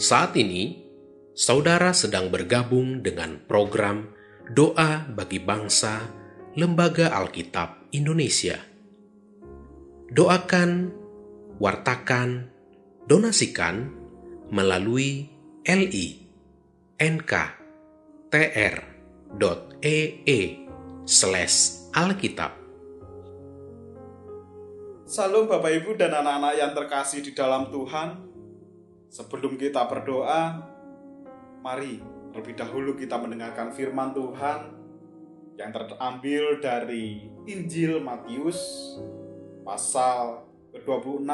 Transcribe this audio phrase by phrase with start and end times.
[0.00, 0.80] Saat ini,
[1.36, 4.08] saudara sedang bergabung dengan program
[4.48, 6.00] Doa bagi Bangsa
[6.56, 8.56] Lembaga Alkitab Indonesia.
[10.08, 10.88] Doakan,
[11.60, 12.48] wartakan,
[13.04, 13.92] donasikan
[14.48, 15.28] melalui
[15.68, 16.08] li
[16.96, 17.60] nk.tr.ee
[21.04, 21.56] slash
[21.92, 22.56] alkitab.
[25.04, 28.29] Salam Bapak Ibu dan anak-anak yang terkasih di dalam Tuhan.
[29.10, 30.54] Sebelum kita berdoa,
[31.66, 31.98] mari
[32.30, 34.70] terlebih dahulu kita mendengarkan firman Tuhan
[35.58, 38.62] yang terambil dari Injil Matius
[39.66, 41.26] pasal ke-26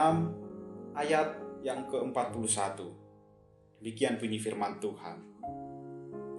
[0.96, 2.80] ayat yang ke-41.
[3.84, 5.20] Demikian bunyi firman Tuhan.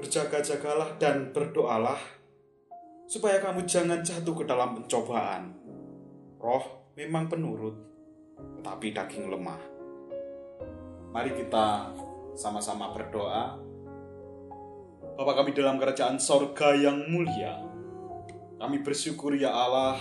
[0.02, 2.02] Berjaga-jagalah dan berdoalah
[3.06, 5.54] supaya kamu jangan jatuh ke dalam pencobaan.
[6.42, 7.78] Roh memang penurut,
[8.58, 9.77] tetapi daging lemah.
[11.18, 11.98] Mari kita
[12.38, 13.58] sama-sama berdoa.
[15.18, 17.58] Bapa kami dalam kerajaan sorga yang mulia,
[18.62, 19.98] kami bersyukur ya Allah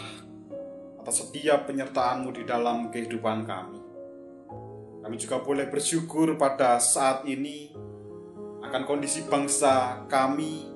[1.00, 3.80] atas setiap penyertaan-Mu di dalam kehidupan kami.
[5.08, 7.72] Kami juga boleh bersyukur pada saat ini
[8.60, 10.68] akan kondisi bangsa kami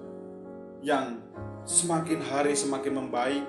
[0.80, 1.20] yang
[1.68, 3.44] semakin hari semakin membaik.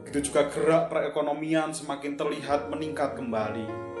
[0.00, 3.95] Begitu juga gerak perekonomian semakin terlihat meningkat kembali.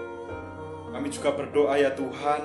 [0.96, 2.42] Kami juga berdoa ya Tuhan,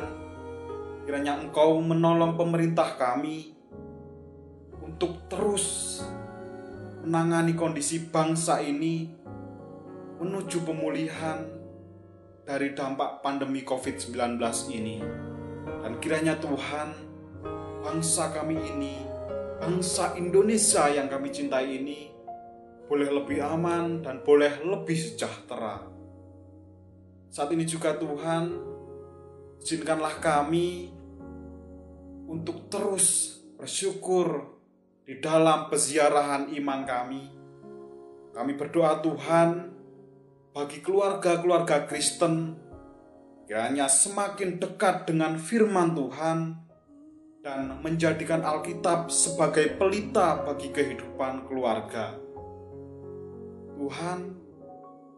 [1.08, 3.56] kiranya Engkau menolong pemerintah kami
[4.84, 6.04] untuk terus
[7.00, 9.08] menangani kondisi bangsa ini
[10.20, 11.48] menuju pemulihan
[12.44, 14.20] dari dampak pandemi COVID-19
[14.76, 15.00] ini.
[15.80, 16.92] Dan kiranya Tuhan,
[17.88, 19.00] bangsa kami ini,
[19.64, 22.12] bangsa Indonesia yang kami cintai ini,
[22.92, 26.01] boleh lebih aman dan boleh lebih sejahtera.
[27.32, 28.60] Saat ini juga Tuhan,
[29.64, 30.92] izinkanlah kami
[32.28, 34.52] untuk terus bersyukur
[35.08, 37.24] di dalam peziarahan iman kami.
[38.36, 39.72] Kami berdoa Tuhan,
[40.52, 42.60] bagi keluarga-keluarga Kristen,
[43.48, 46.40] kiranya semakin dekat dengan firman Tuhan
[47.40, 52.12] dan menjadikan Alkitab sebagai pelita bagi kehidupan keluarga.
[53.80, 54.41] Tuhan,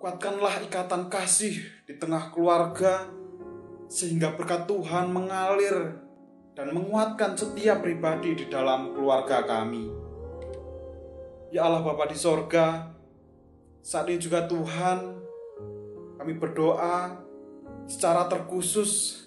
[0.03, 3.07] kuatkanlah ikatan kasih di tengah keluarga,
[3.87, 5.95] sehingga berkat Tuhan mengalir
[6.59, 9.87] dan menguatkan setiap pribadi di dalam keluarga kami.
[11.55, 12.91] Ya Allah Bapa di sorga,
[13.79, 15.23] saat ini juga Tuhan
[16.19, 17.23] kami berdoa
[17.87, 19.23] secara terkhusus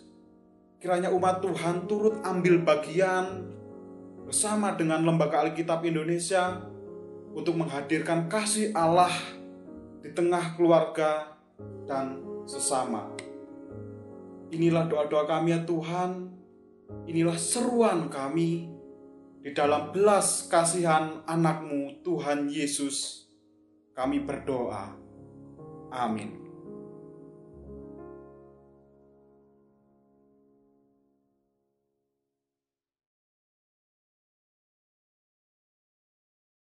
[0.77, 3.49] kiranya umat Tuhan turut ambil bagian
[4.29, 6.69] bersama dengan Lembaga Alkitab Indonesia
[7.33, 9.13] untuk menghadirkan kasih Allah
[10.07, 11.35] di tengah keluarga
[11.83, 13.11] dan sesama.
[14.55, 16.31] Inilah doa-doa kami ya Tuhan,
[17.11, 18.71] inilah seruan kami
[19.43, 23.27] di dalam belas kasihan anakmu Tuhan Yesus.
[23.99, 24.95] Kami berdoa.
[25.91, 26.46] Amin.